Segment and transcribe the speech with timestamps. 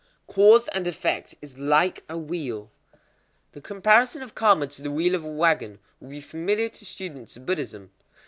[0.33, 2.71] _Cause and effect is like a wheel.
[3.51, 7.37] The comparison of karma to the wheel of a wagon will be familiar to students
[7.37, 7.91] of Buddhism.